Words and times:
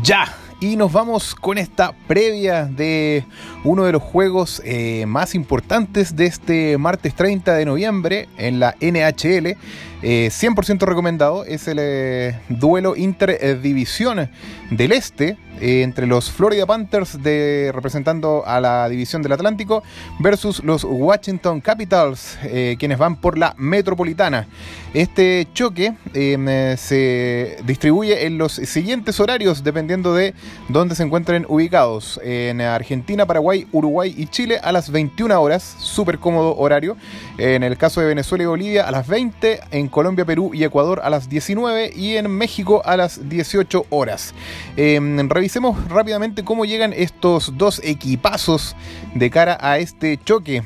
Ya, 0.00 0.26
y 0.62 0.76
nos 0.76 0.92
vamos 0.92 1.34
con 1.34 1.58
esta 1.58 1.92
previa 2.06 2.66
de 2.66 3.24
uno 3.64 3.82
de 3.84 3.90
los 3.90 4.02
juegos 4.02 4.62
eh, 4.64 5.06
más 5.06 5.34
importantes 5.34 6.14
de 6.14 6.26
este 6.26 6.78
martes 6.78 7.16
30 7.16 7.54
de 7.54 7.64
noviembre 7.64 8.28
en 8.38 8.60
la 8.60 8.76
NHL. 8.80 9.56
100% 10.02 10.82
eh, 10.82 10.86
recomendado 10.86 11.44
es 11.44 11.68
el 11.68 11.78
eh, 11.80 12.36
duelo 12.48 12.96
interdivisión 12.96 14.28
del 14.70 14.92
Este 14.92 15.36
entre 15.60 16.08
los 16.08 16.28
Florida 16.32 16.66
Panthers 16.66 17.22
de, 17.22 17.70
representando 17.72 18.42
a 18.44 18.58
la 18.60 18.88
división 18.88 19.22
del 19.22 19.30
Atlántico 19.30 19.84
versus 20.18 20.64
los 20.64 20.82
Washington 20.82 21.60
Capitals 21.60 22.36
quienes 22.78 22.98
van 22.98 23.20
por 23.20 23.38
la 23.38 23.54
metropolitana. 23.58 24.48
Este 24.92 25.46
choque 25.54 25.94
se 26.12 27.58
distribuye 27.64 28.26
en 28.26 28.38
los 28.38 28.54
siguientes 28.54 29.20
horarios 29.20 29.62
dependiendo 29.62 30.14
de 30.14 30.34
dónde 30.68 30.94
se 30.94 31.02
encuentren 31.02 31.46
ubicados. 31.48 32.20
En 32.22 32.60
Argentina, 32.60 33.26
Paraguay, 33.26 33.66
Uruguay 33.72 34.14
y 34.16 34.26
Chile 34.26 34.58
a 34.62 34.72
las 34.72 34.90
21 34.90 35.40
horas, 35.40 35.76
súper 35.78 36.18
cómodo 36.18 36.56
horario. 36.56 36.96
En 37.38 37.62
el 37.62 37.76
caso 37.76 38.00
de 38.00 38.06
Venezuela 38.06 38.44
y 38.44 38.46
Bolivia 38.46 38.86
a 38.86 38.90
las 38.90 39.06
20, 39.08 39.60
en 39.70 39.88
Colombia, 39.88 40.24
Perú 40.24 40.52
y 40.54 40.64
Ecuador 40.64 41.00
a 41.02 41.10
las 41.10 41.28
19 41.28 41.92
y 41.94 42.16
en 42.16 42.30
México 42.30 42.82
a 42.84 42.96
las 42.96 43.28
18 43.28 43.86
horas. 43.90 44.34
Em, 44.76 45.28
revisemos 45.28 45.88
rápidamente 45.88 46.44
cómo 46.44 46.64
llegan 46.64 46.92
estos 46.92 47.56
dos 47.56 47.80
equipazos 47.84 48.76
de 49.14 49.30
cara 49.30 49.58
a 49.60 49.78
este 49.78 50.18
choque. 50.24 50.62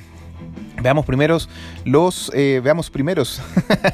Veamos 0.82 1.06
primeros 1.06 1.48
los 1.84 2.30
eh, 2.34 2.60
veamos 2.62 2.90
primeros 2.90 3.40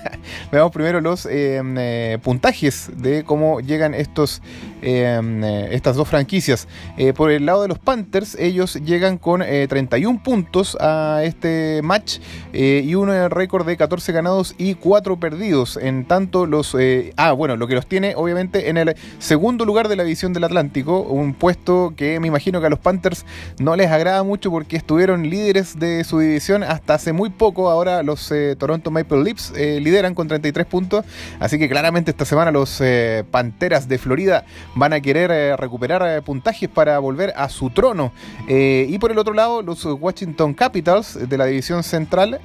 veamos 0.52 0.72
primero 0.72 1.00
los 1.00 1.26
em, 1.26 1.76
eh, 1.78 2.18
puntajes 2.22 2.90
de 2.96 3.22
cómo 3.24 3.60
llegan 3.60 3.94
estos 3.94 4.42
eh, 4.82 5.68
estas 5.70 5.96
dos 5.96 6.08
franquicias. 6.08 6.66
Por 7.14 7.30
el 7.30 7.46
lado 7.46 7.62
de 7.62 7.68
los 7.68 7.78
Panthers 7.78 8.34
ellos 8.34 8.74
llegan 8.74 9.16
con 9.16 9.40
31 9.42 10.22
puntos 10.22 10.76
a 10.80 11.20
este 11.24 11.80
match 11.82 12.18
y 12.52 12.94
un 12.94 13.08
récord 13.30 13.66
de 13.66 13.76
14 13.76 14.12
ganados 14.12 14.54
y 14.58 14.74
4 14.74 15.18
perdidos. 15.18 15.76
En 15.76 16.04
tanto 16.04 16.46
los 16.46 16.76
ah 17.16 17.32
bueno 17.32 17.56
lo 17.56 17.68
que 17.68 17.74
los 17.74 17.86
tiene 17.86 18.14
obviamente 18.16 18.68
en 18.68 18.76
el 18.76 18.96
segundo 19.18 19.64
lugar 19.64 19.88
de 19.88 19.96
la 19.96 20.02
división 20.02 20.32
del 20.32 20.44
Atlántico 20.44 21.00
un 21.00 21.34
puesto 21.34 21.94
que 21.96 22.18
me 22.18 22.26
imagino 22.26 22.60
que 22.60 22.66
a 22.66 22.70
los 22.70 22.80
Panthers 22.80 23.24
no 23.58 23.76
les 23.76 23.90
agrada 23.90 24.22
mucho 24.24 24.50
porque 24.50 24.76
estuvieron 24.76 25.30
líderes 25.30 25.78
de 25.78 26.02
su 26.04 26.18
división 26.18 26.64
hasta 26.72 26.94
hace 26.94 27.12
muy 27.12 27.30
poco 27.30 27.70
ahora 27.70 28.02
los 28.02 28.30
eh, 28.32 28.56
Toronto 28.58 28.90
Maple 28.90 29.22
Leafs 29.22 29.52
eh, 29.56 29.78
lideran 29.80 30.14
con 30.14 30.26
33 30.26 30.66
puntos, 30.66 31.04
así 31.38 31.58
que 31.58 31.68
claramente 31.68 32.10
esta 32.10 32.24
semana 32.24 32.50
los 32.50 32.80
eh, 32.80 33.24
Panteras 33.30 33.88
de 33.88 33.98
Florida 33.98 34.44
van 34.74 34.92
a 34.92 35.00
querer 35.00 35.58
recuperar 35.58 36.22
puntajes 36.22 36.68
para 36.68 36.98
volver 36.98 37.32
a 37.36 37.48
su 37.48 37.70
trono. 37.70 38.12
y 38.48 38.98
por 38.98 39.10
el 39.10 39.18
otro 39.18 39.34
lado, 39.34 39.62
los 39.62 39.84
Washington 39.84 40.54
Capitals 40.54 41.28
de 41.28 41.38
la 41.38 41.46
división 41.46 41.82
central, 41.82 42.40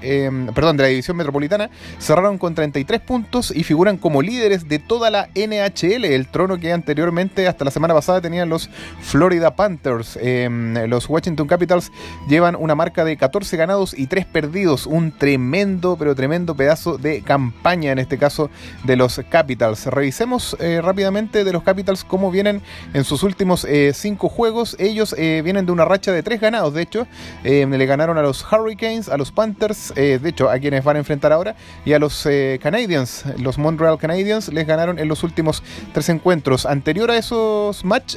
perdón, 0.54 0.78
de 0.78 0.84
la 0.84 0.90
división 0.90 1.18
metropolitana, 1.18 1.70
cerraron 2.00 2.38
con 2.38 2.56
33 2.56 3.02
puntos 3.02 3.52
y 3.56 3.64
figuran 3.64 3.98
como 3.98 4.22
líderes 4.22 4.68
de 4.68 4.80
toda 4.80 5.10
la 5.10 5.30
NHL, 5.36 6.06
el 6.06 6.28
trono 6.28 6.60
que 6.60 6.74
anteriormente, 6.74 7.48
hasta 7.48 7.66
la 7.66 7.72
semana 7.72 7.94
pasada, 7.94 8.22
tenían 8.22 8.50
los 8.50 8.70
Florida 9.02 9.56
Panthers. 9.56 10.20
los 10.88 11.10
Washington 11.10 11.48
Capitals 11.48 11.92
llevan 12.28 12.56
una 12.56 12.76
marca 12.76 13.06
de 13.06 13.18
14 13.18 13.58
ganados 13.58 13.98
y 13.98 14.08
3 14.08 14.17
perdidos, 14.26 14.86
un 14.86 15.12
tremendo, 15.12 15.96
pero 15.98 16.16
tremendo 16.16 16.56
pedazo 16.56 16.98
de 16.98 17.22
campaña, 17.22 17.92
en 17.92 18.00
este 18.00 18.18
caso 18.18 18.50
de 18.84 18.96
los 18.96 19.22
Capitals. 19.30 19.86
Revisemos 19.86 20.56
eh, 20.60 20.82
rápidamente 20.82 21.44
de 21.44 21.54
los 21.54 21.64
Capitals 21.64 22.04
cómo 22.04 22.32
vienen 22.32 22.62
en 22.94 23.04
sus 23.04 23.24
últimos 23.24 23.66
eh, 23.66 23.92
cinco 23.94 24.30
juegos. 24.30 24.76
Ellos 24.80 25.16
eh, 25.18 25.42
vienen 25.44 25.66
de 25.66 25.72
una 25.72 25.86
racha 25.86 26.12
de 26.12 26.24
tres 26.24 26.42
ganados, 26.42 26.74
de 26.74 26.82
hecho. 26.82 27.08
le 27.44 27.86
ganaron 27.86 28.18
a 28.18 28.22
los 28.22 28.46
Hurricanes, 28.52 29.10
a 29.10 29.18
los 29.18 29.32
Panthers, 29.32 29.94
de 29.96 30.20
hecho, 30.24 30.50
a 30.50 30.58
quienes 30.60 30.84
van 30.84 30.96
a 30.96 31.00
enfrentar 31.00 31.32
ahora, 31.32 31.56
y 31.86 31.94
a 31.94 32.00
los 32.00 32.28
Canadiens, 32.62 33.26
los 33.38 33.58
Montreal 33.58 33.98
Canadiens, 33.98 34.50
les 34.50 34.66
ganaron 34.66 35.00
en 35.00 35.08
los 35.08 35.24
últimos 35.24 35.64
tres 35.94 36.10
encuentros. 36.10 36.66
Anterior 36.66 37.12
a 37.12 37.18
esos 37.18 37.84
match, 37.86 38.16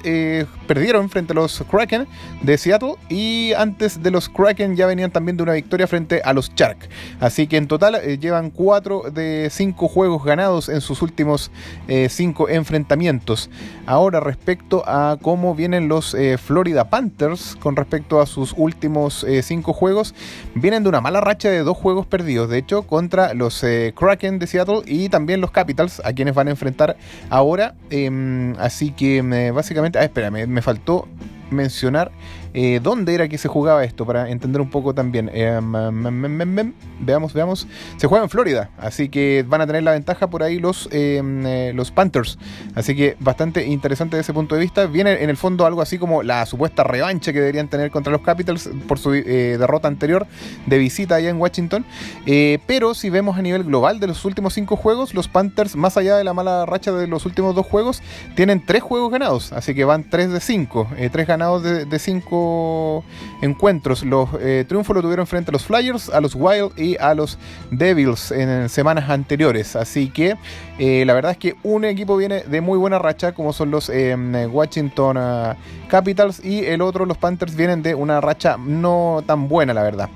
perdieron 0.66 1.10
frente 1.10 1.32
a 1.32 1.36
los 1.36 1.62
Kraken 1.70 2.06
de 2.42 2.58
Seattle, 2.58 2.94
y 3.08 3.52
antes 3.54 4.02
de 4.02 4.10
los 4.10 4.28
Kraken 4.28 4.76
ya 4.76 4.86
venían 4.86 5.10
también 5.10 5.36
de 5.36 5.42
una 5.42 5.52
victoria 5.52 5.86
frente 5.90 6.22
a 6.24 6.32
los 6.32 6.54
Shark. 6.54 6.88
Así 7.20 7.46
que 7.46 7.58
en 7.58 7.68
total 7.68 7.96
eh, 7.96 8.18
llevan 8.18 8.50
4 8.50 9.10
de 9.12 9.48
5 9.50 9.88
juegos 9.88 10.24
ganados 10.24 10.68
en 10.68 10.80
sus 10.80 11.02
últimos 11.02 11.50
5 11.88 12.48
eh, 12.48 12.54
enfrentamientos. 12.54 13.50
Ahora 13.84 14.20
respecto 14.20 14.82
a 14.86 15.18
cómo 15.20 15.54
vienen 15.54 15.88
los 15.88 16.14
eh, 16.14 16.38
Florida 16.38 16.88
Panthers 16.88 17.56
con 17.60 17.76
respecto 17.76 18.20
a 18.20 18.26
sus 18.26 18.54
últimos 18.56 19.26
5 19.42 19.72
juegos, 19.72 20.14
vienen 20.54 20.84
de 20.84 20.88
una 20.88 21.00
mala 21.00 21.20
racha 21.20 21.50
de 21.50 21.60
2 21.60 21.76
juegos 21.76 22.06
perdidos, 22.06 22.48
de 22.48 22.58
hecho, 22.58 22.82
contra 22.82 23.34
los 23.34 23.64
Kraken 23.96 24.38
de 24.38 24.46
Seattle 24.46 24.82
y 24.86 25.08
también 25.08 25.40
los 25.40 25.50
Capitals, 25.50 26.00
a 26.04 26.12
quienes 26.12 26.34
van 26.34 26.48
a 26.48 26.52
enfrentar 26.52 26.96
ahora. 27.28 27.74
Em, 27.90 28.54
así 28.58 28.92
que 28.92 29.50
básicamente, 29.52 29.98
ah, 29.98 30.04
espérame, 30.04 30.46
me 30.46 30.62
faltó 30.62 31.08
mencionar 31.50 32.12
eh, 32.52 32.80
dónde 32.82 33.14
era 33.14 33.28
que 33.28 33.38
se 33.38 33.48
jugaba 33.48 33.84
esto, 33.84 34.04
para 34.04 34.28
entender 34.28 34.60
un 34.60 34.70
poco 34.70 34.94
también. 34.94 35.30
Eh, 35.32 35.60
veamos, 37.00 37.32
veamos. 37.32 37.66
Se 37.96 38.06
juega 38.06 38.24
en 38.24 38.30
Florida, 38.30 38.70
así 38.78 39.08
que 39.08 39.44
van 39.46 39.60
a 39.60 39.66
tener 39.66 39.82
la 39.82 39.92
ventaja 39.92 40.28
por 40.28 40.42
ahí 40.42 40.58
los, 40.58 40.88
eh, 40.92 41.72
los 41.74 41.90
Panthers. 41.90 42.38
Así 42.74 42.96
que 42.96 43.16
bastante 43.20 43.66
interesante 43.66 44.16
desde 44.16 44.30
ese 44.30 44.32
punto 44.32 44.54
de 44.54 44.62
vista. 44.62 44.86
Viene 44.86 45.22
en 45.22 45.30
el 45.30 45.36
fondo 45.36 45.66
algo 45.66 45.82
así 45.82 45.98
como 45.98 46.22
la 46.22 46.44
supuesta 46.46 46.82
revancha 46.82 47.32
que 47.32 47.40
deberían 47.40 47.68
tener 47.68 47.90
contra 47.90 48.12
los 48.12 48.22
Capitals 48.22 48.70
por 48.88 48.98
su 48.98 49.10
derrota 49.10 49.88
anterior 49.88 50.26
de 50.66 50.78
visita 50.78 51.16
allá 51.16 51.30
en 51.30 51.40
Washington. 51.40 51.84
pero 52.66 52.94
si 52.94 53.10
vemos 53.10 53.38
a 53.38 53.42
nivel 53.42 53.64
global 53.64 54.00
de 54.00 54.08
los 54.08 54.24
últimos 54.24 54.54
cinco 54.54 54.76
juegos, 54.76 55.14
los 55.14 55.28
Panthers, 55.28 55.76
más 55.76 55.96
allá 55.96 56.16
de 56.16 56.24
la 56.24 56.34
mala 56.34 56.66
racha 56.66 56.92
de 56.92 57.06
los 57.06 57.26
últimos 57.26 57.54
dos 57.54 57.66
juegos, 57.66 58.02
tienen 58.34 58.64
tres 58.64 58.82
juegos 58.82 59.10
ganados. 59.10 59.52
Así 59.52 59.74
que 59.74 59.84
van 59.84 60.08
3 60.08 60.32
de 60.32 60.40
5. 60.40 60.88
tres 61.12 61.26
ganados 61.26 61.62
de 61.62 61.98
5 62.40 63.04
encuentros. 63.42 64.04
Los 64.04 64.28
eh, 64.40 64.64
triunfos 64.66 64.96
lo 64.96 65.02
tuvieron 65.02 65.26
frente 65.26 65.50
a 65.50 65.52
los 65.52 65.64
Flyers, 65.64 66.08
a 66.08 66.20
los 66.20 66.34
Wild 66.34 66.78
y 66.78 66.96
a 66.98 67.14
los 67.14 67.38
Devils 67.70 68.32
en 68.32 68.68
semanas 68.68 69.08
anteriores. 69.10 69.76
Así 69.76 70.10
que 70.10 70.36
eh, 70.78 71.04
la 71.06 71.14
verdad 71.14 71.32
es 71.32 71.38
que 71.38 71.56
un 71.62 71.84
equipo 71.84 72.16
viene 72.16 72.42
de 72.42 72.60
muy 72.60 72.78
buena 72.78 72.98
racha, 72.98 73.32
como 73.32 73.52
son 73.52 73.70
los 73.70 73.88
eh, 73.90 74.16
Washington 74.50 75.16
ah, 75.18 75.56
Capitals, 75.88 76.44
y 76.44 76.64
el 76.64 76.82
otro, 76.82 77.06
los 77.06 77.18
Panthers, 77.18 77.54
vienen 77.54 77.82
de 77.82 77.94
una 77.94 78.20
racha 78.20 78.56
no 78.58 79.22
tan 79.26 79.48
buena, 79.48 79.74
la 79.74 79.82
verdad. 79.82 80.08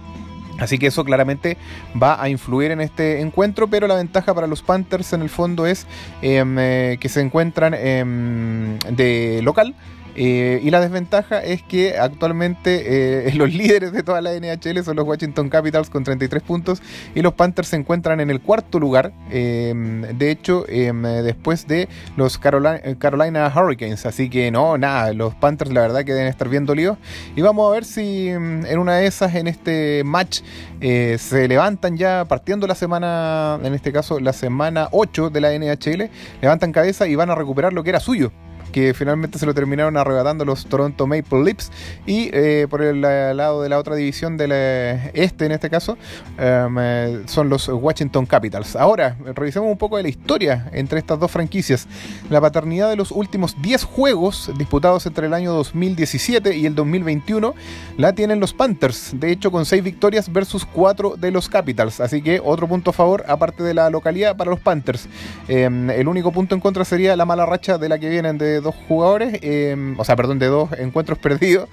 Así 0.58 0.78
que 0.78 0.86
eso 0.86 1.04
claramente 1.04 1.56
va 2.00 2.22
a 2.22 2.28
influir 2.28 2.70
en 2.70 2.80
este 2.80 3.20
encuentro, 3.20 3.66
pero 3.66 3.88
la 3.88 3.96
ventaja 3.96 4.32
para 4.34 4.46
los 4.46 4.62
Panthers 4.62 5.12
en 5.12 5.22
el 5.22 5.28
fondo 5.28 5.66
es 5.66 5.84
em, 6.22 6.54
que 6.54 7.08
se 7.08 7.20
encuentran 7.20 7.74
em, 7.74 8.78
de 8.90 9.40
local 9.42 9.74
eh, 10.16 10.60
y 10.62 10.70
la 10.70 10.80
desventaja 10.80 11.42
es 11.42 11.62
que 11.62 11.98
actualmente 11.98 13.28
eh, 13.28 13.32
los 13.34 13.52
líderes 13.52 13.92
de 13.92 14.02
toda 14.02 14.20
la 14.20 14.32
NHL 14.32 14.82
son 14.84 14.96
los 14.96 15.06
Washington 15.06 15.48
Capitals 15.48 15.90
con 15.90 16.04
33 16.04 16.42
puntos 16.42 16.82
y 17.14 17.22
los 17.22 17.34
Panthers 17.34 17.68
se 17.68 17.76
encuentran 17.76 18.20
en 18.20 18.30
el 18.30 18.40
cuarto 18.40 18.78
lugar, 18.78 19.12
em, 19.30 20.02
de 20.02 20.30
hecho, 20.30 20.64
em, 20.68 21.02
después 21.02 21.66
de 21.66 21.88
los 22.16 22.38
Carolina, 22.38 23.52
Hurricanes. 23.54 24.06
Así 24.06 24.30
que 24.30 24.50
no, 24.50 24.78
nada, 24.78 25.12
los 25.12 25.34
Panthers 25.34 25.72
la 25.72 25.80
verdad 25.80 26.04
que 26.04 26.12
deben 26.12 26.28
estar 26.28 26.48
bien 26.48 26.66
dolidos. 26.66 26.98
Y 27.36 27.42
vamos 27.42 27.68
a 27.68 27.72
ver 27.72 27.84
si 27.84 28.28
em, 28.28 28.64
en 28.66 28.78
una 28.78 28.96
de 28.96 29.06
esas, 29.06 29.34
en 29.34 29.48
este 29.48 30.02
match, 30.04 30.40
eh, 30.80 31.16
se 31.18 31.48
levantan 31.48 31.96
ya 31.96 32.24
partiendo 32.26 32.66
la 32.66 32.74
semana, 32.74 33.58
en 33.62 33.74
este 33.74 33.92
caso 33.92 34.20
la 34.20 34.32
semana 34.32 34.88
8 34.92 35.30
de 35.30 35.40
la 35.40 35.52
NHL, 35.52 36.10
levantan 36.40 36.72
cabeza 36.72 37.06
y 37.06 37.14
van 37.14 37.30
a 37.30 37.34
recuperar 37.34 37.72
lo 37.72 37.82
que 37.82 37.90
era 37.90 38.00
suyo 38.00 38.32
que 38.74 38.92
finalmente 38.92 39.38
se 39.38 39.46
lo 39.46 39.54
terminaron 39.54 39.96
arrebatando 39.96 40.44
los 40.44 40.66
Toronto 40.66 41.06
Maple 41.06 41.44
Leafs. 41.44 41.70
Y 42.06 42.28
eh, 42.32 42.66
por 42.68 42.82
el 42.82 43.02
lado 43.02 43.62
de 43.62 43.68
la 43.68 43.78
otra 43.78 43.94
división 43.94 44.36
del 44.36 44.50
este, 44.50 45.46
en 45.46 45.52
este 45.52 45.70
caso, 45.70 45.96
em, 46.36 46.76
eh, 46.80 47.22
son 47.26 47.48
los 47.48 47.68
Washington 47.68 48.26
Capitals. 48.26 48.74
Ahora, 48.74 49.16
revisemos 49.36 49.70
un 49.70 49.78
poco 49.78 49.96
de 49.96 50.02
la 50.02 50.08
historia 50.08 50.68
entre 50.72 50.98
estas 50.98 51.20
dos 51.20 51.30
franquicias. 51.30 51.86
La 52.30 52.40
paternidad 52.40 52.90
de 52.90 52.96
los 52.96 53.12
últimos 53.12 53.54
10 53.62 53.84
juegos 53.84 54.50
disputados 54.58 55.06
entre 55.06 55.28
el 55.28 55.34
año 55.34 55.52
2017 55.52 56.56
y 56.56 56.66
el 56.66 56.74
2021 56.74 57.54
la 57.96 58.12
tienen 58.12 58.40
los 58.40 58.52
Panthers. 58.52 59.12
De 59.20 59.30
hecho, 59.30 59.52
con 59.52 59.66
6 59.66 59.84
victorias 59.84 60.32
versus 60.32 60.64
4 60.64 61.14
de 61.16 61.30
los 61.30 61.48
Capitals. 61.48 62.00
Así 62.00 62.22
que 62.22 62.40
otro 62.42 62.66
punto 62.66 62.90
a 62.90 62.92
favor, 62.92 63.24
aparte 63.28 63.62
de 63.62 63.72
la 63.72 63.88
localidad, 63.88 64.36
para 64.36 64.50
los 64.50 64.58
Panthers. 64.58 65.06
Em, 65.46 65.90
el 65.90 66.08
único 66.08 66.32
punto 66.32 66.56
en 66.56 66.60
contra 66.60 66.84
sería 66.84 67.14
la 67.14 67.24
mala 67.24 67.46
racha 67.46 67.78
de 67.78 67.88
la 67.88 68.00
que 68.00 68.08
vienen 68.08 68.36
de 68.36 68.63
dos 68.64 68.74
jugadores, 68.88 69.38
em, 69.42 69.98
o 69.98 70.04
sea, 70.04 70.16
perdón, 70.16 70.40
de 70.40 70.46
dos 70.46 70.70
encuentros 70.78 71.18
perdidos, 71.20 71.68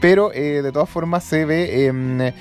pero 0.00 0.32
eh, 0.32 0.62
de 0.62 0.70
todas 0.70 0.88
formas 0.88 1.24
se 1.24 1.44
ve 1.44 1.86
em, 1.86 2.32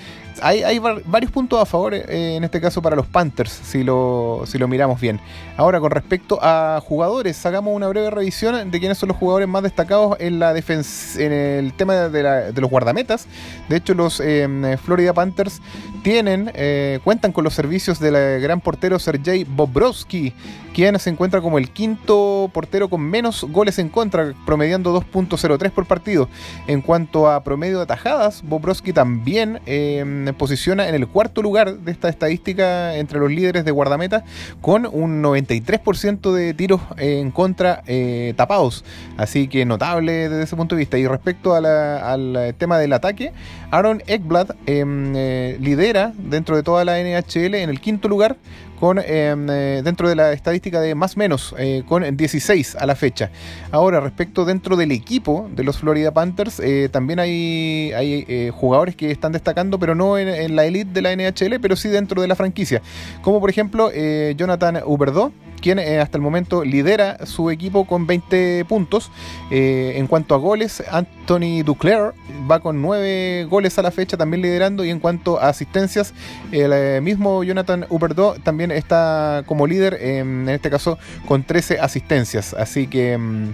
hay, 0.41 0.79
varios 0.79 1.31
puntos 1.31 1.61
a 1.61 1.65
favor 1.65 1.93
eh, 1.93 2.35
en 2.35 2.43
este 2.43 2.59
caso 2.59 2.81
para 2.81 2.95
los 2.95 3.05
Panthers, 3.07 3.51
si 3.51 3.83
lo, 3.83 4.43
si 4.45 4.57
lo 4.57 4.67
miramos 4.67 4.99
bien. 4.99 5.19
Ahora, 5.57 5.79
con 5.79 5.91
respecto 5.91 6.39
a 6.41 6.81
jugadores, 6.81 7.45
hagamos 7.45 7.75
una 7.75 7.87
breve 7.87 8.09
revisión 8.09 8.71
de 8.71 8.79
quiénes 8.79 8.97
son 8.97 9.09
los 9.09 9.17
jugadores 9.17 9.47
más 9.47 9.63
destacados 9.63 10.17
en 10.19 10.39
la 10.39 10.53
en 10.53 11.31
el 11.31 11.73
tema 11.73 12.09
de, 12.09 12.53
los 12.55 12.69
guardametas. 12.69 13.27
De 13.69 13.77
hecho, 13.77 13.93
los 13.93 14.19
em, 14.19 14.77
Florida 14.77 15.13
Panthers 15.13 15.61
tienen, 16.03 16.51
eh, 16.53 16.99
cuentan 17.03 17.31
con 17.31 17.43
los 17.43 17.53
servicios 17.53 17.99
del 17.99 18.41
gran 18.41 18.61
portero 18.61 18.99
Sergei 18.99 19.43
Bobrovsky, 19.43 20.33
quien 20.73 20.97
se 20.99 21.09
encuentra 21.09 21.39
como 21.39 21.57
el 21.57 21.69
quinto 21.69 22.49
portero 22.53 22.89
con 22.89 23.01
menos 23.01 23.45
goles 23.49 23.79
en 23.79 23.89
contra, 23.89 24.33
promediando 24.45 24.99
2.03 24.99 25.71
por 25.71 25.85
partido. 25.85 26.27
En 26.67 26.81
cuanto 26.81 27.29
a 27.29 27.43
promedio 27.43 27.77
de 27.77 27.83
atajadas, 27.83 28.41
Bobrovsky 28.43 28.91
también 28.91 29.61
em, 29.65 30.33
posiciona 30.33 30.89
en 30.89 30.95
el 30.95 31.07
cuarto 31.07 31.41
lugar 31.41 31.77
de 31.77 31.91
esta 31.91 32.09
estadística 32.09 32.95
entre 32.95 33.19
los 33.19 33.31
líderes 33.31 33.65
de 33.65 33.71
guardameta, 33.71 34.25
con 34.61 34.87
un 34.91 35.23
93% 35.23 36.33
de 36.33 36.53
tiros 36.53 36.81
en 36.97 37.31
contra 37.31 37.83
eh, 37.85 38.33
tapados. 38.35 38.83
Así 39.17 39.47
que 39.47 39.65
notable 39.65 40.29
desde 40.29 40.43
ese 40.43 40.55
punto 40.55 40.75
de 40.75 40.79
vista. 40.79 40.97
Y 40.97 41.07
respecto 41.07 41.53
al 41.53 42.55
tema 42.57 42.77
del 42.79 42.93
ataque, 42.93 43.31
Aaron 43.71 44.01
Ekblad 44.07 44.51
em, 44.65 45.13
eh, 45.15 45.57
lidera 45.59 46.13
dentro 46.17 46.55
de 46.55 46.63
toda 46.63 46.83
la 46.83 46.99
NHL 46.99 47.55
en 47.55 47.69
el 47.69 47.79
quinto 47.79 48.07
lugar 48.07 48.37
con 48.83 48.99
em, 48.99 49.49
eh, 49.49 49.81
dentro 49.81 50.09
de 50.09 50.15
la 50.15 50.33
estadística 50.33 50.81
de 50.81 50.93
más 50.93 51.15
menos, 51.15 51.55
eh, 51.57 51.83
con 51.87 52.03
16 52.17 52.75
a 52.75 52.85
la 52.85 52.97
fecha. 52.97 53.31
Ahora, 53.71 54.01
respecto 54.01 54.43
dentro 54.43 54.75
del 54.75 54.91
equipo 54.91 55.49
de 55.55 55.63
los 55.63 55.77
Florida 55.77 56.11
Panthers, 56.11 56.59
eh, 56.59 56.89
también 56.91 57.19
hay, 57.19 57.93
hay 57.93 58.49
jugadores 58.49 58.97
que 58.97 59.09
están 59.09 59.31
destacando, 59.31 59.79
pero 59.79 59.95
no 59.95 60.17
en, 60.17 60.53
la 60.57 60.65
elite 60.65 60.91
de 60.91 61.01
la 61.01 61.15
NHL, 61.15 61.61
pero 61.61 61.77
sí 61.77 61.87
dentro 61.87 62.21
de 62.21 62.27
la 62.27 62.35
franquicia. 62.35 62.81
Como 63.21 63.39
por 63.39 63.49
ejemplo 63.49 63.89
Jonathan 64.35 64.81
Huberdeau, 64.85 65.31
quien 65.63 65.79
hasta 65.79 66.17
el 66.17 66.21
momento 66.21 66.65
lidera 66.65 67.25
su 67.25 67.49
equipo 67.49 67.85
con 67.85 68.05
20 68.05 68.65
puntos. 68.65 69.09
en 69.49 70.05
cuanto 70.07 70.35
a 70.35 70.37
goles, 70.37 70.83
Anthony 70.91 71.63
Duclair 71.63 72.13
va 72.51 72.59
con 72.59 72.81
9 72.81 73.47
goles 73.49 73.79
a 73.79 73.81
la 73.81 73.91
fecha, 73.91 74.17
también 74.17 74.41
liderando. 74.41 74.83
Y 74.83 74.89
en 74.89 74.99
cuanto 74.99 75.39
a 75.39 75.47
asistencias, 75.47 76.13
el 76.51 77.01
mismo 77.01 77.43
Jonathan 77.43 77.85
Huberdeau 77.89 78.35
también 78.39 78.71
está 78.71 79.43
como 79.45 79.65
líder, 79.65 79.93
en 80.01 80.49
este 80.49 80.69
caso 80.69 80.97
con 81.25 81.43
13 81.43 81.79
asistencias. 81.79 82.53
Así 82.53 82.87
que... 82.87 83.17
Mm, 83.17 83.53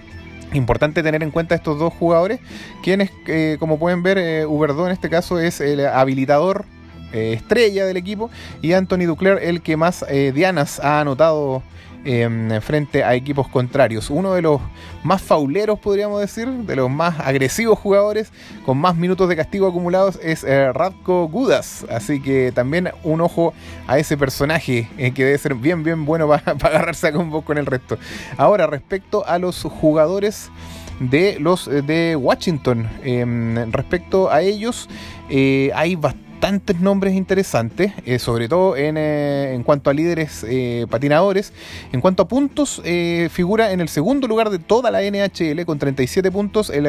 importante 0.54 1.04
tener 1.04 1.22
en 1.22 1.30
cuenta 1.30 1.54
estos 1.54 1.78
dos 1.78 1.94
jugadores, 1.94 2.40
quienes, 2.82 3.12
eh, 3.28 3.58
como 3.60 3.78
pueden 3.78 4.02
ver, 4.02 4.18
eh, 4.18 4.42
en 4.42 4.92
este 4.92 5.08
caso 5.08 5.40
es 5.40 5.62
el 5.62 5.86
habilitador 5.86 6.66
eh, 7.12 7.34
estrella 7.34 7.88
del 7.88 7.98
equipo 7.98 8.30
y 8.62 8.74
Anthony 8.74 9.06
Duclair 9.08 9.40
el 9.42 9.64
que 9.64 9.76
más 9.78 10.06
eh, 10.10 10.32
dianas 10.32 10.80
ha 10.80 11.00
anotado 11.00 11.64
Em, 12.06 12.62
frente 12.62 13.04
a 13.04 13.14
equipos 13.14 13.50
contrarios. 13.50 14.10
Uno 14.10 14.34
de 14.34 14.42
los 14.42 14.62
más 15.04 15.22
fauleros, 15.22 15.80
podríamos 15.80 16.22
decir, 16.22 16.48
de 16.48 16.78
los 16.78 16.90
más 16.90 17.20
agresivos 17.20 17.78
jugadores, 17.78 18.32
con 18.66 18.78
más 18.78 18.96
minutos 18.96 19.28
de 19.28 19.36
castigo 19.36 19.68
acumulados, 19.68 20.18
es 20.24 20.46
eh, 20.46 20.72
Radko 20.72 21.28
Gudas. 21.28 21.86
Así 21.90 22.22
que 22.22 22.54
también 22.54 22.92
un 23.04 23.20
ojo 23.20 23.54
a 23.86 24.00
ese 24.00 24.16
personaje 24.16 24.88
eh, 24.98 25.12
que 25.12 25.26
debe 25.26 25.38
ser 25.38 25.56
bien, 25.56 25.84
bien 25.84 26.06
bueno 26.06 26.30
para 26.30 26.52
agarrarse 26.70 27.08
a 27.08 27.12
combo 27.12 27.42
con 27.42 27.58
el 27.58 27.66
resto. 27.66 27.98
Ahora, 28.38 28.66
respecto 28.66 29.26
a 29.28 29.38
los 29.38 29.64
jugadores 29.64 30.50
de 31.02 31.38
los 31.38 31.68
eh, 31.68 31.82
de 31.82 32.16
Washington, 32.16 32.90
em, 33.04 33.74
respecto 33.74 34.32
a 34.32 34.42
ellos, 34.42 34.88
hay 35.30 35.96
bastante 35.96 36.29
bastantes 36.40 36.80
nombres 36.80 37.16
interesantes, 37.16 37.92
eh, 38.06 38.18
sobre 38.18 38.48
todo 38.48 38.78
en, 38.78 38.96
eh, 38.98 39.54
en, 39.54 39.64
cuanto 39.64 39.90
a 39.90 39.94
líderes 39.94 40.46
eh, 40.48 40.88
patinadores. 40.90 41.52
En 41.92 42.00
cuanto 42.00 42.24
a 42.24 42.28
puntos, 42.30 42.82
figura 43.30 43.72
en 43.72 43.82
el 43.82 43.90
segundo 43.90 44.26
lugar 44.26 44.50
de 44.50 44.58
toda 44.58 44.90
la 44.90 45.02
NHL 45.02 45.66
con 45.66 45.80
37 45.80 46.32
puntos 46.32 46.70
el, 46.70 46.86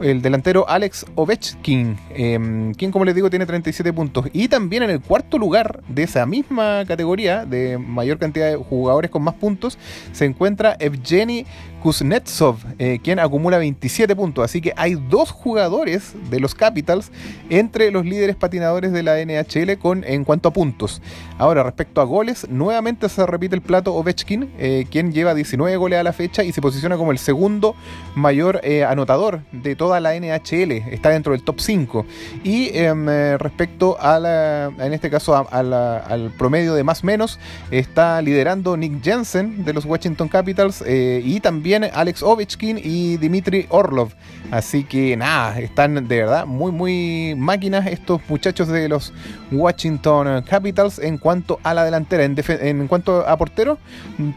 el 0.00 0.22
delantero 0.22 0.66
Alex 0.68 1.04
Ovechkin, 1.14 1.98
em, 2.14 2.72
quien 2.72 2.92
como 2.92 3.04
les 3.04 3.14
digo 3.14 3.28
tiene 3.28 3.44
37 3.44 3.92
puntos. 3.92 4.26
Y 4.32 4.48
también 4.48 4.84
en 4.84 4.90
el 4.90 5.00
cuarto 5.00 5.36
lugar 5.36 5.82
de 5.88 6.04
esa 6.04 6.24
misma 6.24 6.84
categoría 6.86 7.44
de 7.44 7.76
mayor 7.76 8.18
cantidad 8.18 8.48
de 8.48 8.56
jugadores 8.56 9.10
con 9.10 9.22
más 9.22 9.34
puntos 9.34 9.76
se 10.12 10.24
encuentra 10.24 10.76
Evgeny 10.78 11.44
Kuznetsov, 11.82 12.58
quien 13.02 13.18
acumula 13.18 13.58
27 13.58 14.14
puntos. 14.14 14.44
Así 14.44 14.60
que 14.60 14.72
hay 14.76 14.94
dos 14.94 15.32
jugadores 15.32 16.14
de 16.30 16.38
los 16.38 16.54
Capitals 16.54 17.10
entre 17.50 17.90
los 17.90 18.04
líderes 18.06 18.36
patinadores 18.36 18.61
de 18.62 19.02
la 19.02 19.18
NHL 19.18 19.76
con, 19.78 20.04
en 20.04 20.24
cuanto 20.24 20.48
a 20.48 20.52
puntos. 20.52 21.02
Ahora, 21.36 21.64
respecto 21.64 22.00
a 22.00 22.04
goles, 22.04 22.46
nuevamente 22.48 23.08
se 23.08 23.26
repite 23.26 23.56
el 23.56 23.60
plato 23.60 23.94
Ovechkin, 23.94 24.52
eh, 24.58 24.86
quien 24.88 25.12
lleva 25.12 25.34
19 25.34 25.76
goles 25.76 25.98
a 25.98 26.02
la 26.02 26.12
fecha 26.12 26.44
y 26.44 26.52
se 26.52 26.60
posiciona 26.62 26.96
como 26.96 27.10
el 27.10 27.18
segundo 27.18 27.74
mayor 28.14 28.60
eh, 28.62 28.84
anotador 28.84 29.40
de 29.50 29.74
toda 29.74 29.98
la 29.98 30.14
NHL. 30.14 30.72
Está 30.92 31.10
dentro 31.10 31.32
del 31.32 31.42
top 31.42 31.60
5. 31.60 32.06
Y 32.44 32.70
em, 32.76 33.06
respecto 33.38 33.96
a 34.00 34.18
la, 34.20 34.66
en 34.78 34.92
este 34.92 35.10
caso 35.10 35.36
al 35.50 36.32
promedio 36.38 36.74
de 36.74 36.84
más 36.84 37.02
menos, 37.02 37.40
está 37.70 38.22
liderando 38.22 38.76
Nick 38.76 39.02
Jensen 39.02 39.64
de 39.64 39.72
los 39.72 39.84
Washington 39.84 40.28
Capitals 40.28 40.84
y 40.86 41.40
también 41.40 41.84
Alex 41.92 42.22
Ovechkin 42.22 42.78
y 42.82 43.16
Dimitri 43.16 43.66
Orlov. 43.70 44.12
Así 44.50 44.84
que 44.84 45.16
nada, 45.16 45.58
están 45.60 46.06
de 46.06 46.16
verdad 46.16 46.46
muy, 46.46 46.72
muy 46.72 47.34
máquinas 47.36 47.86
estos 47.86 48.20
muchachos 48.28 48.51
de 48.52 48.88
los 48.88 49.12
Washington 49.50 50.42
Capitals 50.42 50.98
en 50.98 51.18
cuanto 51.18 51.58
a 51.62 51.74
la 51.74 51.84
delantera. 51.84 52.24
En, 52.24 52.86
cuanto 52.86 53.26
a 53.26 53.36
porteros, 53.36 53.78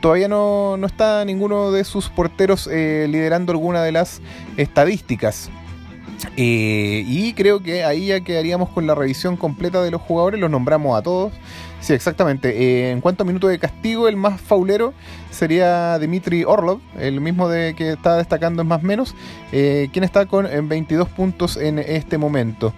todavía 0.02 0.28
no, 0.28 0.78
está 0.86 1.26
ninguno 1.26 1.72
de 1.72 1.84
sus 1.84 2.10
porteros 2.10 2.68
eh, 2.72 3.08
liderando 3.10 3.52
alguna 3.52 3.84
de 3.84 3.92
las 3.92 4.22
estadísticas. 4.58 5.50
Eh, 6.38 7.04
y 7.06 7.34
creo 7.34 7.62
que 7.62 7.84
ahí 7.84 8.08
ya 8.08 8.22
quedaríamos 8.22 8.70
con 8.70 8.88
la 8.88 8.96
revisión 8.96 9.36
completa 9.36 9.84
de 9.84 9.92
los 9.92 10.02
jugadores, 10.02 10.40
los 10.40 10.50
nombramos 10.50 10.98
a 10.98 11.04
todos. 11.04 11.34
Sí, 11.82 11.94
exactamente. 11.94 12.50
Eh, 12.50 12.92
en 12.92 13.02
cuanto 13.02 13.24
a 13.24 13.26
minuto 13.26 13.48
de 13.48 13.60
castigo, 13.60 14.08
el 14.08 14.16
más 14.16 14.40
faulero 14.42 14.94
sería 15.30 16.00
Dimitri 16.00 16.46
Orlov, 16.46 16.80
el 16.98 17.20
mismo 17.20 17.50
de 17.50 17.76
que 17.76 17.92
está 17.92 18.16
destacando 18.16 18.62
en 18.62 18.70
más 18.70 18.82
menos, 18.82 19.14
quien 19.52 20.04
está 20.04 20.26
con 20.26 20.48
22 20.68 21.10
puntos 21.10 21.58
en 21.58 21.78
este 21.80 22.18
momento. 22.18 22.74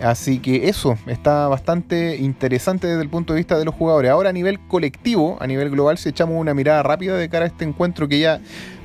Así 0.00 0.38
que 0.38 0.68
eso 0.68 0.98
está 1.06 1.48
bastante 1.48 2.16
interesante 2.16 2.86
desde 2.86 3.02
el 3.02 3.08
punto 3.08 3.32
de 3.32 3.38
vista 3.38 3.58
de 3.58 3.64
los 3.64 3.74
jugadores. 3.74 4.10
Ahora 4.10 4.30
a 4.30 4.32
nivel 4.32 4.58
colectivo, 4.60 5.36
a 5.40 5.46
nivel 5.46 5.70
global, 5.70 5.98
si 5.98 6.08
echamos 6.08 6.38
una 6.38 6.52
mirada 6.54 6.82
rápida 6.82 7.16
de 7.16 7.28
cara 7.28 7.44
a 7.44 7.48
este 7.48 7.64
encuentro 7.64 8.08
que 8.08 8.18
ya 8.18 8.40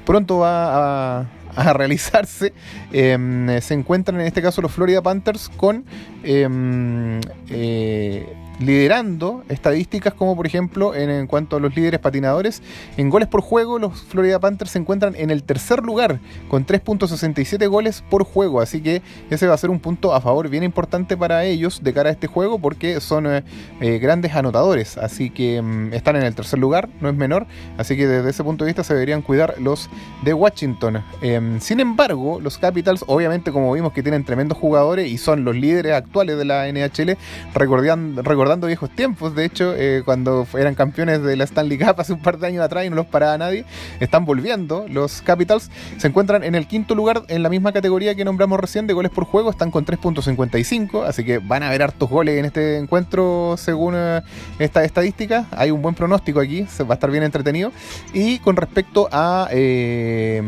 pronto 0.06 0.40
va 0.40 1.20
a, 1.20 1.26
realizarse, 1.74 2.54
em, 2.92 3.60
se 3.60 3.74
encuentran 3.74 4.22
en 4.22 4.28
este 4.28 4.42
caso 4.42 4.62
los 4.62 4.72
Florida 4.72 5.02
Panthers 5.02 5.50
con 5.50 5.84
em, 6.24 7.20
eh, 7.50 8.26
liderando 8.60 9.44
estadísticas 9.50 10.14
como 10.14 10.36
por 10.36 10.46
ejemplo 10.46 10.94
en, 10.94 11.28
cuanto 11.28 11.56
a 11.56 11.60
los 11.60 11.76
líderes 11.76 12.00
patinadores. 12.00 12.62
En 12.98 13.10
goles 13.10 13.28
por 13.28 13.42
juego, 13.42 13.80
los 13.80 14.02
Florida 14.04 14.40
Panthers 14.40 14.72
se 14.72 14.80
encuentran 14.80 15.16
en 15.16 15.32
el 15.32 15.44
tercer 15.44 15.84
lugar 15.84 16.20
con 16.48 16.66
3.67 16.66 17.68
goles 17.68 18.04
por 18.10 18.24
juego. 18.24 18.62
Así 18.62 18.82
que 18.82 19.02
ese 19.30 19.48
va 19.48 19.54
a 19.54 19.58
ser 19.58 19.70
un 19.70 19.80
punto 19.80 20.14
a 20.14 20.22
favor 20.22 20.50
bien 20.50 20.64
importante 20.64 21.18
para 21.18 21.46
ellos 21.46 21.84
de 21.84 21.94
cara 21.94 22.10
a 22.10 22.12
este 22.12 22.28
juego 22.28 22.60
porque 22.60 23.00
son 23.00 23.28
eh, 23.28 23.44
eh, 23.80 24.00
grandes 24.00 24.36
anotadores. 24.36 24.98
Así 24.98 25.30
que 25.30 25.62
mm, 25.62 25.94
están 25.94 26.16
en 26.18 26.24
el 26.24 26.36
tercer 26.36 26.60
lugar, 26.60 26.90
no 27.02 27.10
es 27.10 27.16
menor. 27.16 27.48
Así 27.78 27.96
que 27.96 28.08
desde 28.08 28.30
ese 28.30 28.44
punto 28.44 28.66
de 28.66 28.70
vista 28.70 28.84
se 28.84 28.94
deberían 28.94 29.22
cuidar 29.22 29.56
los 29.60 29.90
de 30.24 30.34
Washington. 30.34 31.04
Em, 31.22 31.60
sin 31.60 31.80
embargo, 31.80 32.40
los 32.42 32.58
Capitals, 32.58 33.04
obviamente 33.08 33.52
como 33.52 33.72
vimos 33.74 33.94
que 33.94 34.04
tienen 34.04 34.26
tremendos 34.26 34.58
jugadores 34.58 35.10
y 35.10 35.18
son 35.18 35.46
los 35.46 35.56
líderes 35.56 35.94
actuales 35.94 36.38
de 36.38 36.46
la 36.46 36.68
NHL, 36.68 37.18
recordando 37.54 38.49
recordando 38.50 38.66
viejos 38.66 38.90
tiempos. 38.90 39.36
De 39.36 39.46
hecho, 39.46 39.76
eh, 39.76 40.02
cuando 40.04 40.48
eran 40.58 40.74
campeones 40.74 41.22
de 41.22 41.36
la 41.36 41.44
Stanley 41.44 41.78
Cup 41.78 41.94
hace 42.00 42.14
un 42.14 42.22
par 42.22 42.40
de 42.40 42.48
años 42.48 42.64
atrás 42.64 42.84
y 42.84 42.90
no 42.90 42.96
los 42.96 43.06
paraba 43.06 43.38
nadie, 43.38 43.64
están 44.00 44.26
volviendo. 44.26 44.88
Los 44.90 45.22
Capitals 45.22 45.70
se 45.98 46.08
encuentran 46.08 46.44
en 46.44 46.56
el 46.56 46.66
quinto 46.66 46.96
lugar 46.96 47.22
en 47.28 47.44
la 47.44 47.50
misma 47.50 47.72
categoría 47.74 48.16
que 48.16 48.26
nombramos 48.26 48.60
recién 48.60 48.88
de 48.88 48.94
goles 48.94 49.12
por 49.12 49.26
juego. 49.26 49.52
Están 49.52 49.70
con 49.70 49.86
3.55, 49.86 51.06
así 51.06 51.24
que 51.24 51.38
van 51.38 51.62
a 51.62 51.68
haber 51.68 51.84
hartos 51.84 52.10
goles 52.10 52.40
en 52.40 52.46
este 52.46 52.80
encuentro 52.80 53.54
según 53.56 53.94
eh, 53.96 54.22
esta 54.58 54.84
estadística. 54.84 55.46
Hay 55.52 55.70
un 55.70 55.84
buen 55.84 55.94
pronóstico 55.94 56.40
aquí, 56.40 56.66
se 56.66 56.84
va 56.84 56.94
a 56.94 56.96
estar 56.96 57.12
bien 57.12 57.22
entretenido. 57.22 57.72
Y 58.14 58.40
con 58.40 58.56
respecto 58.56 59.10
a, 59.12 59.48
eh, 59.52 60.42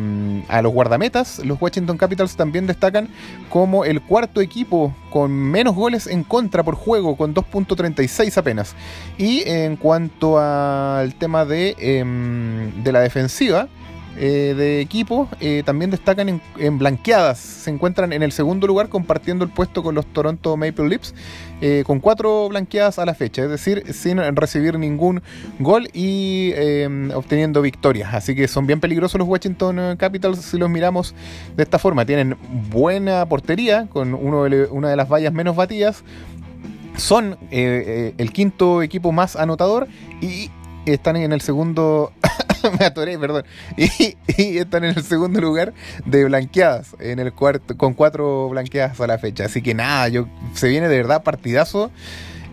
a 0.48 0.64
los 0.64 0.74
guardametas, 0.74 1.46
los 1.46 1.62
Washington 1.62 1.98
Capitals 1.98 2.36
también 2.36 2.66
destacan 2.66 3.10
como 3.50 3.86
el 3.86 4.02
cuarto 4.02 4.42
equipo 4.42 4.92
con 5.12 5.32
menos 5.32 5.76
goles 5.76 6.08
en 6.08 6.24
contra 6.24 6.64
por 6.64 6.74
juego, 6.74 7.16
con 7.16 7.36
2.30 7.96 8.38
apenas. 8.38 8.76
Y 9.18 9.44
en 9.48 9.76
cuanto 9.76 10.40
al 10.40 11.14
tema 11.16 11.46
de, 11.46 11.76
em, 11.80 12.84
de 12.84 12.92
la 12.92 13.02
defensiva, 13.02 13.68
eh, 14.18 14.54
de 14.58 14.82
equipo 14.82 15.30
eh, 15.40 15.64
también 15.66 15.90
destacan 15.90 16.42
en, 16.58 16.78
blanqueadas. 16.78 17.40
Se 17.40 17.70
encuentran 17.70 18.12
en 18.12 18.24
el 18.24 18.32
segundo 18.34 18.68
lugar 18.68 18.90
compartiendo 18.90 19.46
el 19.46 19.52
puesto 19.52 19.84
con 19.84 19.96
los 19.96 20.06
Toronto 20.06 20.58
Maple 20.58 20.90
Leafs 20.90 21.16
eh, 21.62 21.84
con 21.86 22.00
cuatro 22.00 22.50
blanqueadas 22.50 23.00
a 23.00 23.06
la 23.06 23.14
fecha, 23.14 23.44
es 23.44 23.50
decir, 23.50 23.94
sin 23.94 24.18
recibir 24.36 24.78
ningún 24.78 25.22
gol 25.60 25.88
y 25.94 26.54
obteniendo 27.14 27.62
victorias. 27.62 28.14
Así 28.14 28.36
que 28.36 28.48
son 28.48 28.68
bien 28.68 28.80
peligrosos 28.80 29.18
los 29.18 29.28
Washington 29.28 29.96
Capitals 29.98 30.40
si 30.40 30.58
los 30.58 30.70
miramos 30.70 31.16
de 31.56 31.64
esta 31.64 31.80
forma. 31.80 32.06
Tienen 32.06 32.36
buena 32.70 33.26
portería 33.28 33.88
con 33.88 34.14
una 34.14 34.90
de 34.90 34.96
las 34.96 35.08
vallas 35.08 35.32
menos 35.32 35.56
batidas. 35.56 36.04
Son 36.98 37.38
el 37.52 38.32
quinto 38.34 38.82
equipo 38.82 39.12
más 39.12 39.36
anotador 39.36 39.88
y 40.22 40.50
están 40.86 41.16
en 41.16 41.32
el 41.32 41.42
segundo 41.42 42.12
me 42.80 42.86
atoré, 42.86 43.18
perdón. 43.18 43.46
Y, 43.78 44.16
están 44.58 44.84
en 44.84 44.98
el 44.98 45.04
segundo 45.04 45.42
lugar 45.42 45.74
de 46.06 46.26
blanqueadas, 46.26 46.96
en 47.00 47.20
el 47.20 47.34
cuarto, 47.34 47.78
con 47.78 47.94
cuatro 47.94 48.50
blanqueadas 48.50 49.00
a 49.00 49.08
la 49.08 49.18
fecha. 49.18 49.46
Así 49.46 49.62
que 49.62 49.74
nada, 49.74 50.08
yo 50.08 50.28
se 50.54 50.70
viene 50.70 50.88
de 50.88 50.98
verdad 50.98 51.24
partidazo. 51.24 51.92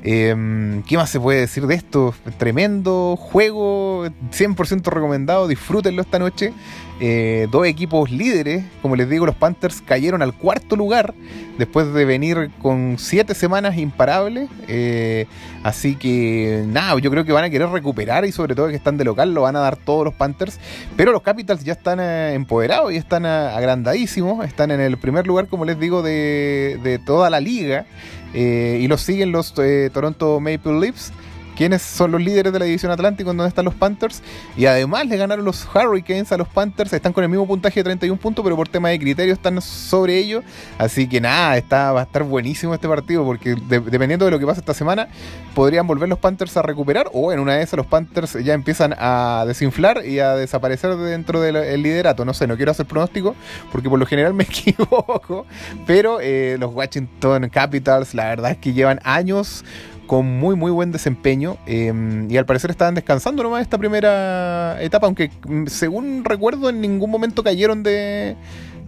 Em, 0.02 0.82
¿Qué 0.82 0.96
más 0.96 1.10
se 1.10 1.18
puede 1.18 1.40
decir 1.40 1.66
de 1.66 1.74
esto? 1.74 2.14
Tremendo 2.38 3.16
juego, 3.16 4.06
100% 4.30 4.90
recomendado, 4.90 5.48
disfrútenlo 5.48 6.02
esta 6.02 6.18
noche. 6.18 6.52
Eh, 7.00 7.46
dos 7.52 7.64
equipos 7.64 8.10
líderes, 8.10 8.64
como 8.82 8.96
les 8.96 9.08
digo, 9.08 9.24
los 9.24 9.36
Panthers 9.36 9.80
cayeron 9.80 10.20
al 10.20 10.34
cuarto 10.34 10.74
lugar 10.74 11.14
después 11.56 11.92
de 11.92 12.04
venir 12.04 12.50
con 12.60 12.96
siete 12.98 13.34
semanas 13.34 13.78
imparables. 13.78 14.48
Eh, 14.66 15.26
así 15.62 15.94
que 15.94 16.64
nada, 16.66 16.98
yo 16.98 17.10
creo 17.10 17.24
que 17.24 17.32
van 17.32 17.44
a 17.44 17.50
querer 17.50 17.68
recuperar 17.68 18.24
y 18.24 18.32
sobre 18.32 18.56
todo 18.56 18.68
que 18.68 18.74
están 18.74 18.96
de 18.96 19.04
local 19.04 19.32
lo 19.32 19.42
van 19.42 19.54
a 19.54 19.60
dar 19.60 19.76
todos 19.76 20.04
los 20.04 20.14
Panthers. 20.14 20.58
Pero 20.96 21.12
los 21.12 21.22
Capitals 21.22 21.62
ya 21.62 21.72
están 21.72 22.00
eh, 22.00 22.34
empoderados 22.34 22.92
y 22.92 22.96
están 22.96 23.26
agrandadísimos. 23.26 24.44
Están 24.44 24.72
en 24.72 24.80
el 24.80 24.96
primer 24.96 25.26
lugar, 25.26 25.46
como 25.46 25.64
les 25.64 25.78
digo, 25.78 26.02
de, 26.02 26.80
de 26.82 26.98
toda 26.98 27.30
la 27.30 27.38
liga. 27.38 27.86
Y 28.34 28.86
los 28.88 29.00
siguen 29.00 29.32
los 29.32 29.54
Toronto 29.90 30.40
Maple 30.40 30.80
Leafs 30.80 31.12
quiénes 31.58 31.82
son 31.82 32.12
los 32.12 32.22
líderes 32.22 32.52
de 32.52 32.58
la 32.60 32.66
división 32.66 32.92
Atlántico, 32.92 33.30
donde 33.30 33.48
están 33.48 33.64
los 33.64 33.74
Panthers. 33.74 34.22
Y 34.56 34.66
además 34.66 35.08
le 35.08 35.16
ganaron 35.16 35.44
los 35.44 35.66
Hurricanes 35.74 36.30
a 36.30 36.36
los 36.36 36.46
Panthers. 36.46 36.92
Están 36.92 37.12
con 37.12 37.24
el 37.24 37.28
mismo 37.28 37.48
puntaje 37.48 37.80
de 37.80 37.84
31 37.84 38.16
puntos, 38.20 38.44
pero 38.44 38.54
por 38.54 38.68
tema 38.68 38.90
de 38.90 38.98
criterio 39.00 39.34
están 39.34 39.60
sobre 39.60 40.18
ellos. 40.18 40.44
Así 40.78 41.08
que 41.08 41.20
nada, 41.20 41.56
está, 41.56 41.90
va 41.90 42.02
a 42.02 42.04
estar 42.04 42.22
buenísimo 42.22 42.74
este 42.74 42.86
partido, 42.86 43.24
porque 43.24 43.56
dependiendo 43.56 44.24
de 44.24 44.30
lo 44.30 44.38
que 44.38 44.46
pase 44.46 44.60
esta 44.60 44.72
semana, 44.72 45.08
podrían 45.56 45.84
volver 45.84 46.08
los 46.08 46.20
Panthers 46.20 46.56
a 46.56 46.62
recuperar, 46.62 47.10
o 47.12 47.32
en 47.32 47.40
una 47.40 47.56
de 47.56 47.64
esas 47.64 47.76
los 47.76 47.86
Panthers 47.86 48.34
ya 48.44 48.54
empiezan 48.54 48.94
a 48.96 49.42
desinflar 49.44 50.06
y 50.06 50.20
a 50.20 50.36
desaparecer 50.36 50.94
dentro 50.94 51.40
del 51.40 51.82
liderato. 51.82 52.24
No 52.24 52.34
sé, 52.34 52.46
no 52.46 52.56
quiero 52.56 52.70
hacer 52.70 52.86
pronóstico, 52.86 53.34
porque 53.72 53.90
por 53.90 53.98
lo 53.98 54.06
general 54.06 54.32
me 54.32 54.44
equivoco. 54.48 55.44
Pero 55.88 56.20
eh, 56.20 56.56
los 56.60 56.72
Washington 56.72 57.48
Capitals, 57.48 58.14
la 58.14 58.26
verdad 58.26 58.52
es 58.52 58.58
que 58.58 58.72
llevan 58.72 59.00
años 59.02 59.64
con 60.08 60.26
muy 60.40 60.56
muy 60.56 60.72
buen 60.72 60.90
desempeño 60.90 61.58
em, 61.66 62.28
y 62.28 62.36
al 62.36 62.46
parecer 62.46 62.70
estaban 62.72 62.96
descansando 62.96 63.44
nomás 63.44 63.62
esta 63.62 63.78
primera 63.78 64.82
etapa, 64.82 65.06
aunque 65.06 65.30
mm, 65.46 65.66
según 65.66 66.24
recuerdo 66.24 66.68
en 66.70 66.80
ningún 66.80 67.10
momento 67.10 67.44
cayeron 67.44 67.84
de, 67.84 68.34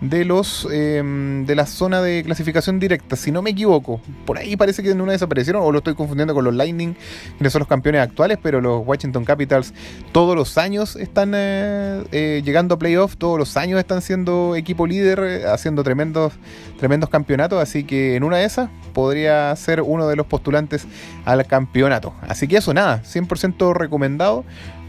de 0.00 0.25
los 0.25 0.66
em, 0.73 1.45
de 1.45 1.54
la 1.54 1.66
zona 1.66 2.00
de 2.00 2.23
clasificación 2.25 2.80
directa, 2.80 3.16
si 3.16 3.30
no 3.30 3.42
me 3.42 3.50
equivoco. 3.50 4.00
Por 4.25 4.38
ahí 4.38 4.57
parece 4.57 4.83
que 4.83 4.90
en 4.90 5.00
una 5.00 5.12
desaparecieron, 5.12 5.62
o 5.62 5.73
lo 5.73 5.78
estoy 5.78 5.95
confundiendo 5.95 6.35
con 6.35 6.45
los 6.45 6.54
Lightning, 6.54 6.95
que 7.38 7.50
son 7.50 7.61
los 7.61 7.69
campeones 7.69 8.00
actuales, 8.00 8.38
pero 8.42 8.61
los 8.61 8.87
Washington 8.87 9.25
Capitals 9.25 9.75
todos 10.12 10.35
los 10.35 10.57
años 10.59 10.97
están 10.97 11.33
eh, 11.35 12.02
eh, 12.12 12.42
llegando 12.45 12.76
a 12.76 12.78
playoffs, 12.78 13.16
todos 13.16 13.38
los 13.38 13.57
años 13.57 13.78
están 13.78 14.00
siendo 14.00 14.57
equipo 14.57 14.87
líder, 14.87 15.21
eh, 15.21 15.47
haciendo 15.47 15.85
tremendos, 15.85 16.33
tremendos 16.78 17.11
campeonatos, 17.11 17.62
así 17.62 17.85
que 17.85 18.16
en 18.16 18.25
una 18.25 18.38
de 18.38 18.45
esas 18.45 18.71
podría 18.95 19.54
ser 19.57 19.83
uno 19.83 20.09
de 20.09 20.16
los 20.16 20.26
postulantes 20.26 20.87
al 21.25 21.47
campeonato. 21.47 22.14
Así 22.23 22.49
que 22.49 22.57
eso, 22.57 22.73
nada, 22.73 23.02
100% 23.02 23.75
recomendado. 23.75 24.45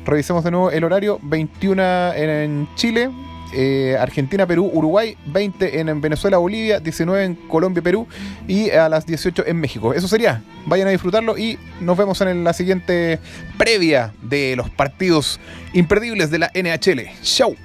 Revisemos 0.05 0.43
de 0.43 0.51
nuevo 0.51 0.71
el 0.71 0.83
horario, 0.83 1.19
21 1.21 2.13
en 2.15 2.67
Chile, 2.75 3.11
eh, 3.53 3.97
Argentina, 3.99 4.45
Perú, 4.45 4.69
Uruguay, 4.73 5.17
20 5.27 5.79
en 5.79 6.01
Venezuela, 6.01 6.37
Bolivia, 6.37 6.79
19 6.79 7.23
en 7.23 7.35
Colombia, 7.35 7.81
Perú 7.81 8.07
y 8.47 8.69
a 8.69 8.89
las 8.89 9.05
18 9.05 9.45
en 9.47 9.57
México. 9.59 9.93
Eso 9.93 10.07
sería. 10.07 10.41
Vayan 10.65 10.87
a 10.87 10.91
disfrutarlo 10.91 11.37
y 11.37 11.57
nos 11.79 11.97
vemos 11.97 12.21
en 12.21 12.43
la 12.43 12.53
siguiente 12.53 13.19
previa 13.57 14.13
de 14.21 14.55
los 14.55 14.69
partidos 14.69 15.39
imperdibles 15.73 16.29
de 16.31 16.39
la 16.39 16.51
NHL. 16.53 17.09
Chau. 17.23 17.55